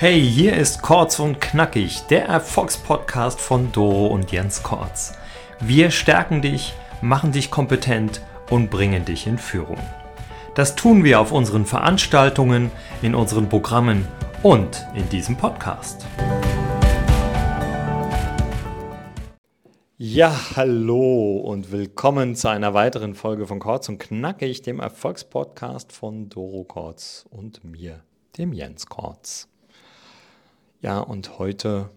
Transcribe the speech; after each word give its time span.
Hey, 0.00 0.20
hier 0.20 0.56
ist 0.56 0.80
Kurz 0.80 1.18
und 1.18 1.40
Knackig, 1.40 2.02
der 2.08 2.26
Erfolgspodcast 2.26 3.40
von 3.40 3.72
Doro 3.72 4.06
und 4.06 4.30
Jens 4.30 4.62
Kortz. 4.62 5.14
Wir 5.58 5.90
stärken 5.90 6.40
dich, 6.40 6.72
machen 7.02 7.32
dich 7.32 7.50
kompetent 7.50 8.22
und 8.48 8.70
bringen 8.70 9.04
dich 9.04 9.26
in 9.26 9.38
Führung. 9.38 9.80
Das 10.54 10.76
tun 10.76 11.02
wir 11.02 11.18
auf 11.18 11.32
unseren 11.32 11.66
Veranstaltungen, 11.66 12.70
in 13.02 13.16
unseren 13.16 13.48
Programmen 13.48 14.06
und 14.44 14.86
in 14.94 15.08
diesem 15.08 15.36
Podcast. 15.36 16.06
Ja, 19.96 20.32
hallo 20.54 21.38
und 21.38 21.72
willkommen 21.72 22.36
zu 22.36 22.46
einer 22.46 22.72
weiteren 22.72 23.16
Folge 23.16 23.48
von 23.48 23.58
Kurz 23.58 23.88
und 23.88 23.98
Knackig, 23.98 24.62
dem 24.62 24.78
Erfolgspodcast 24.78 25.90
von 25.90 26.28
Doro 26.28 26.62
Kortz 26.62 27.26
und 27.30 27.64
mir, 27.64 28.04
dem 28.36 28.52
Jens 28.52 28.86
Kortz. 28.86 29.48
Ja, 30.80 31.00
und 31.00 31.38
heute 31.40 31.90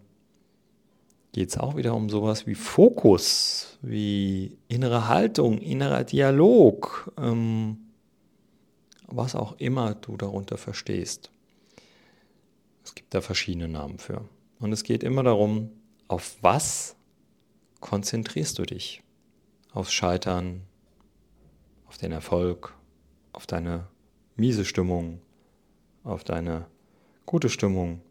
geht 1.33 1.49
es 1.49 1.57
auch 1.57 1.75
wieder 1.75 1.93
um 1.93 2.09
sowas 2.09 2.47
wie 2.47 2.55
Fokus, 2.55 3.77
wie 3.81 4.57
innere 4.67 5.07
Haltung, 5.07 5.59
innerer 5.59 6.03
Dialog, 6.03 7.11
ähm, 7.17 7.77
was 9.07 9.35
auch 9.35 9.53
immer 9.59 9.93
du 9.93 10.17
darunter 10.17 10.57
verstehst. 10.57 11.31
Es 12.83 12.95
gibt 12.95 13.13
da 13.13 13.21
verschiedene 13.21 13.67
Namen 13.67 13.99
für. 13.99 14.25
Und 14.59 14.71
es 14.71 14.83
geht 14.83 15.03
immer 15.03 15.23
darum, 15.23 15.69
auf 16.07 16.37
was 16.41 16.95
konzentrierst 17.79 18.57
du 18.57 18.63
dich? 18.63 19.03
Aufs 19.73 19.93
Scheitern, 19.93 20.61
auf 21.87 21.97
den 21.97 22.11
Erfolg, 22.11 22.73
auf 23.31 23.45
deine 23.45 23.87
miese 24.35 24.65
Stimmung, 24.65 25.21
auf 26.03 26.23
deine 26.23 26.65
gute 27.25 27.49
Stimmung. 27.49 28.01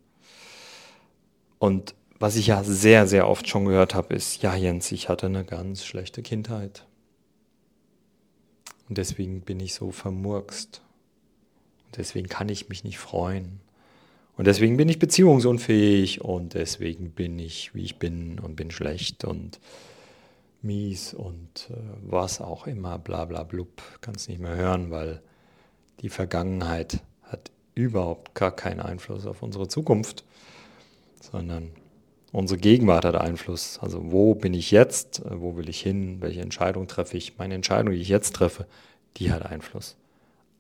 Und 1.61 1.95
was 2.19 2.37
ich 2.37 2.49
ja 2.49 2.65
sehr, 2.65 3.07
sehr 3.07 3.29
oft 3.29 3.47
schon 3.47 3.67
gehört 3.67 3.95
habe, 3.95 4.15
ist, 4.15 4.43
ja 4.43 4.57
Jens, 4.57 4.91
ich 4.93 5.11
hatte 5.11 5.27
eine 5.27 5.45
ganz 5.45 5.85
schlechte 5.85 6.23
Kindheit. 6.23 6.87
Und 8.89 8.97
deswegen 8.97 9.43
bin 9.43 9.61
ich 9.61 9.75
so 9.75 9.93
vermurkst. 9.93 10.83
Und 11.87 11.99
deswegen 11.99 12.29
kann 12.29 12.49
ich 12.49 12.71
mich 12.71 12.83
nicht 12.83 12.99
freuen. 12.99 13.61
Und 14.39 14.47
deswegen 14.47 14.79
bin 14.79 14.89
ich 14.89 14.99
beziehungsunfähig 14.99 16.23
und 16.23 16.55
deswegen 16.55 17.11
bin 17.11 17.39
ich, 17.39 17.75
wie 17.75 17.83
ich 17.83 17.99
bin 17.99 18.39
und 18.39 18.57
bin 18.57 18.71
schlecht 18.71 19.25
und 19.25 19.61
mies 20.63 21.13
und 21.13 21.69
äh, 21.69 21.75
was 22.01 22.41
auch 22.41 22.67
immer, 22.67 22.99
bla 22.99 23.27
bla 23.27 23.43
blub, 23.43 23.83
kannst 24.01 24.31
nicht 24.31 24.41
mehr 24.41 24.57
hören, 24.57 24.91
weil 24.91 25.21
die 26.01 26.09
Vergangenheit 26.09 27.03
hat 27.23 27.51
überhaupt 27.75 28.35
gar 28.35 28.57
keinen 28.57 28.81
Einfluss 28.81 29.27
auf 29.27 29.43
unsere 29.43 29.69
Zukunft, 29.69 30.25
sondern 31.21 31.71
unsere 32.33 32.59
Gegenwart 32.59 33.05
hat 33.05 33.15
Einfluss. 33.15 33.79
Also 33.81 34.13
wo 34.13 34.35
bin 34.35 34.55
ich 34.55 34.71
jetzt, 34.71 35.23
wo 35.29 35.57
will 35.57 35.69
ich 35.69 35.81
hin, 35.81 36.21
welche 36.21 36.41
Entscheidung 36.41 36.87
treffe 36.89 37.17
ich, 37.17 37.39
meine 37.39 37.55
Entscheidung, 37.55 37.93
die 37.93 38.01
ich 38.01 38.09
jetzt 38.09 38.35
treffe, 38.35 38.67
die 39.17 39.33
hat 39.33 39.45
Einfluss 39.47 39.97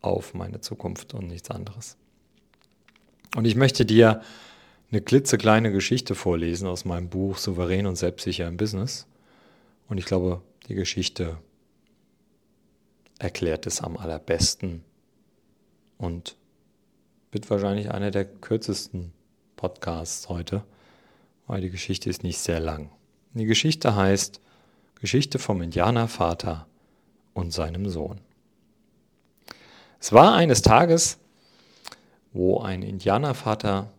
auf 0.00 0.34
meine 0.34 0.60
Zukunft 0.60 1.14
und 1.14 1.26
nichts 1.26 1.50
anderes. 1.50 1.96
Und 3.36 3.44
ich 3.44 3.54
möchte 3.54 3.84
dir 3.84 4.22
eine 4.90 5.00
klitzekleine 5.00 5.70
Geschichte 5.70 6.14
vorlesen 6.14 6.66
aus 6.66 6.84
meinem 6.84 7.08
Buch 7.08 7.38
Souverän 7.38 7.86
und 7.86 7.96
selbstsicher 7.96 8.48
im 8.48 8.56
Business. 8.56 9.06
Und 9.88 9.98
ich 9.98 10.04
glaube, 10.04 10.42
die 10.68 10.74
Geschichte 10.74 11.38
erklärt 13.18 13.66
es 13.66 13.80
am 13.82 13.96
allerbesten 13.96 14.82
und 15.98 16.36
wird 17.30 17.48
wahrscheinlich 17.50 17.90
einer 17.90 18.10
der 18.10 18.24
kürzesten 18.24 19.12
Podcasts 19.60 20.30
heute, 20.30 20.64
weil 21.46 21.60
die 21.60 21.68
Geschichte 21.68 22.08
ist 22.08 22.22
nicht 22.22 22.38
sehr 22.38 22.60
lang. 22.60 22.90
Die 23.34 23.44
Geschichte 23.44 23.94
heißt 23.94 24.40
Geschichte 24.98 25.38
vom 25.38 25.60
Indianervater 25.60 26.66
und 27.34 27.52
seinem 27.52 27.86
Sohn. 27.90 28.22
Es 30.00 30.14
war 30.14 30.34
eines 30.34 30.62
Tages, 30.62 31.18
wo 32.32 32.60
ein 32.60 32.80
Indianervater 32.80 33.92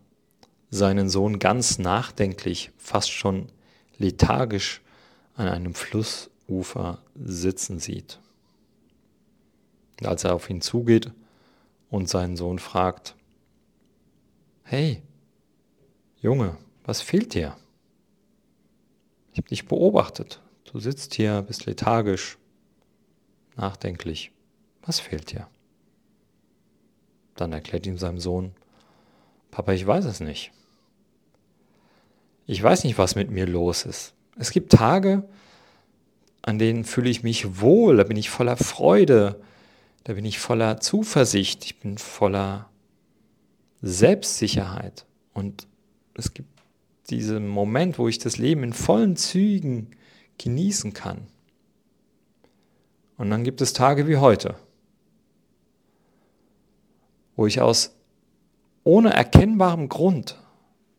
seinen 0.68 1.08
Sohn 1.08 1.38
ganz 1.38 1.78
nachdenklich, 1.78 2.72
fast 2.76 3.12
schon 3.12 3.46
lethargisch 3.98 4.80
an 5.36 5.46
einem 5.46 5.74
Flussufer 5.74 6.98
sitzen 7.14 7.78
sieht. 7.78 8.18
Als 10.02 10.24
er 10.24 10.34
auf 10.34 10.50
ihn 10.50 10.60
zugeht 10.60 11.12
und 11.88 12.08
seinen 12.08 12.36
Sohn 12.36 12.58
fragt, 12.58 13.14
Hey, 14.64 15.02
Junge, 16.22 16.56
was 16.84 17.02
fehlt 17.02 17.34
dir? 17.34 17.56
Ich 19.32 19.38
habe 19.38 19.48
dich 19.48 19.66
beobachtet. 19.66 20.40
Du 20.70 20.78
sitzt 20.78 21.14
hier, 21.14 21.42
bist 21.42 21.66
lethargisch, 21.66 22.38
nachdenklich. 23.56 24.30
Was 24.82 25.00
fehlt 25.00 25.32
dir? 25.32 25.48
Dann 27.34 27.52
erklärt 27.52 27.88
ihm 27.88 27.98
seinem 27.98 28.20
Sohn, 28.20 28.54
Papa, 29.50 29.72
ich 29.72 29.84
weiß 29.84 30.04
es 30.04 30.20
nicht. 30.20 30.52
Ich 32.46 32.62
weiß 32.62 32.84
nicht, 32.84 32.98
was 32.98 33.16
mit 33.16 33.30
mir 33.30 33.46
los 33.46 33.84
ist. 33.84 34.14
Es 34.38 34.52
gibt 34.52 34.70
Tage, 34.72 35.28
an 36.40 36.60
denen 36.60 36.84
fühle 36.84 37.10
ich 37.10 37.24
mich 37.24 37.60
wohl, 37.60 37.96
da 37.96 38.04
bin 38.04 38.16
ich 38.16 38.30
voller 38.30 38.56
Freude, 38.56 39.40
da 40.04 40.12
bin 40.12 40.24
ich 40.24 40.38
voller 40.38 40.78
Zuversicht, 40.78 41.64
ich 41.64 41.80
bin 41.80 41.98
voller 41.98 42.70
Selbstsicherheit. 43.80 45.04
Und 45.34 45.66
es 46.14 46.34
gibt 46.34 46.48
diesen 47.10 47.48
Moment, 47.48 47.98
wo 47.98 48.08
ich 48.08 48.18
das 48.18 48.38
Leben 48.38 48.62
in 48.62 48.72
vollen 48.72 49.16
Zügen 49.16 49.90
genießen 50.38 50.92
kann. 50.92 51.26
Und 53.16 53.30
dann 53.30 53.44
gibt 53.44 53.60
es 53.60 53.72
Tage 53.72 54.08
wie 54.08 54.16
heute, 54.16 54.56
wo 57.36 57.46
ich 57.46 57.60
aus 57.60 57.94
ohne 58.84 59.12
erkennbarem 59.12 59.88
Grund 59.88 60.40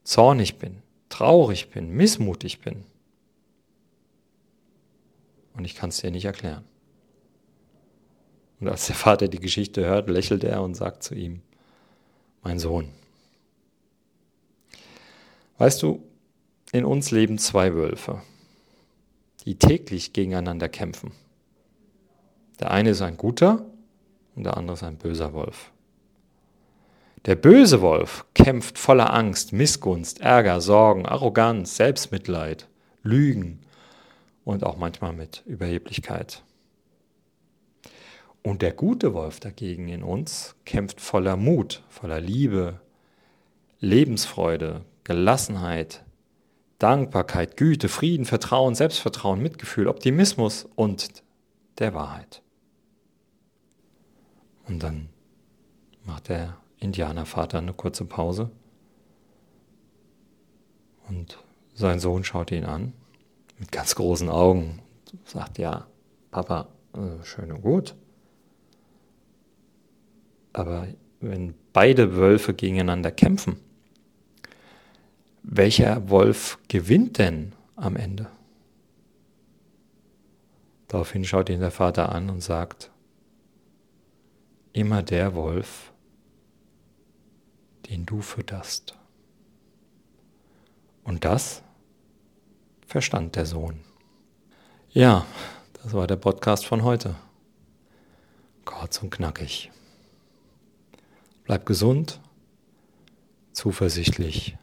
zornig 0.03 0.57
bin, 0.57 0.81
traurig 1.09 1.69
bin, 1.69 1.89
missmutig 1.89 2.61
bin. 2.61 2.85
Und 5.53 5.65
ich 5.65 5.75
kann 5.75 5.89
es 5.89 5.97
dir 5.97 6.11
nicht 6.11 6.25
erklären. 6.25 6.63
Und 8.59 8.69
als 8.69 8.87
der 8.87 8.95
Vater 8.95 9.27
die 9.27 9.39
Geschichte 9.39 9.85
hört, 9.85 10.09
lächelt 10.09 10.43
er 10.43 10.61
und 10.61 10.75
sagt 10.75 11.03
zu 11.03 11.15
ihm, 11.15 11.41
mein 12.41 12.59
Sohn, 12.59 12.89
weißt 15.57 15.81
du, 15.83 16.03
in 16.71 16.85
uns 16.85 17.11
leben 17.11 17.37
zwei 17.37 17.73
Wölfe, 17.73 18.21
die 19.45 19.55
täglich 19.55 20.13
gegeneinander 20.13 20.69
kämpfen. 20.69 21.11
Der 22.59 22.71
eine 22.71 22.91
ist 22.91 23.01
ein 23.01 23.17
guter 23.17 23.65
und 24.35 24.43
der 24.43 24.57
andere 24.57 24.75
ist 24.75 24.83
ein 24.83 24.97
böser 24.97 25.33
Wolf. 25.33 25.71
Der 27.25 27.35
böse 27.35 27.81
Wolf 27.81 28.25
kämpft 28.33 28.77
voller 28.77 29.13
Angst, 29.13 29.53
Missgunst, 29.53 30.19
Ärger, 30.19 30.59
Sorgen, 30.59 31.05
Arroganz, 31.05 31.77
Selbstmitleid, 31.77 32.67
Lügen 33.01 33.61
und 34.43 34.65
auch 34.65 34.77
manchmal 34.77 35.13
mit 35.13 35.43
Überheblichkeit. 35.45 36.43
Und 38.41 38.61
der 38.61 38.73
gute 38.73 39.13
Wolf 39.13 39.39
dagegen 39.39 39.87
in 39.87 40.03
uns 40.03 40.55
kämpft 40.65 40.99
voller 40.99 41.37
Mut, 41.37 41.81
voller 41.87 42.19
Liebe, 42.19 42.81
Lebensfreude, 43.79 44.81
Gelassenheit, 45.03 46.03
Dankbarkeit, 46.79 47.57
Güte, 47.57 47.89
Frieden, 47.89 48.25
Vertrauen, 48.25 48.75
Selbstvertrauen, 48.75 49.41
Mitgefühl, 49.41 49.87
Optimismus 49.87 50.67
und 50.75 51.23
der 51.79 51.93
Wahrheit. 51.93 52.41
Und 54.67 54.83
dann 54.83 55.09
macht 56.05 56.29
er 56.29 56.57
Indianervater 56.79 57.59
eine 57.59 57.73
kurze 57.73 58.05
Pause. 58.05 58.51
Und 61.07 61.37
sein 61.73 61.99
Sohn 61.99 62.23
schaut 62.23 62.51
ihn 62.51 62.65
an 62.65 62.93
mit 63.59 63.71
ganz 63.71 63.95
großen 63.95 64.29
Augen 64.29 64.81
und 65.11 65.27
sagt, 65.27 65.57
ja, 65.57 65.87
Papa, 66.31 66.67
äh, 66.93 67.23
schön 67.23 67.51
und 67.51 67.61
gut. 67.61 67.95
Aber 70.53 70.87
wenn 71.19 71.53
beide 71.71 72.15
Wölfe 72.15 72.53
gegeneinander 72.53 73.11
kämpfen, 73.11 73.57
welcher 75.55 76.09
Wolf 76.09 76.57
gewinnt 76.67 77.19
denn 77.19 77.53
am 77.75 77.95
Ende? 77.95 78.27
Daraufhin 80.87 81.25
schaut 81.25 81.49
ihn 81.49 81.59
der 81.59 81.71
Vater 81.71 82.11
an 82.11 82.29
und 82.29 82.41
sagt, 82.41 82.91
immer 84.73 85.03
der 85.03 85.35
Wolf, 85.35 85.91
den 87.89 88.05
du 88.05 88.21
fütterst. 88.21 88.97
Und 91.03 91.25
das 91.25 91.61
verstand 92.87 93.35
der 93.35 93.45
Sohn. 93.45 93.81
Ja, 94.89 95.25
das 95.81 95.93
war 95.93 96.07
der 96.07 96.15
Podcast 96.15 96.65
von 96.65 96.83
heute. 96.83 97.15
Kurz 98.65 99.01
und 99.03 99.09
knackig. 99.09 99.71
Bleib 101.43 101.65
gesund, 101.65 102.21
zuversichtlich 103.51 104.57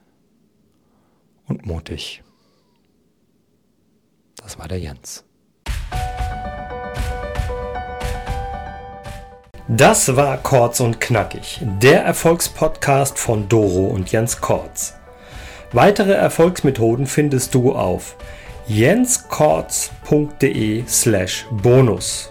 und 1.51 1.67
mutig. 1.67 2.23
Das 4.37 4.59
war 4.59 4.69
der 4.69 4.79
Jens. 4.79 5.25
Das 9.69 10.17
war 10.17 10.39
Kortz 10.39 10.81
und 10.81 10.99
Knackig, 11.01 11.61
der 11.81 12.05
Erfolgspodcast 12.05 13.19
von 13.19 13.49
Doro 13.49 13.87
und 13.87 14.11
Jens 14.11 14.41
Kortz. 14.41 14.95
Weitere 15.73 16.13
Erfolgsmethoden 16.13 17.07
findest 17.07 17.55
du 17.55 17.77
auf 17.77 18.17
jenskortz.de 18.67 20.85
slash 20.89 21.47
bonus. 21.51 22.31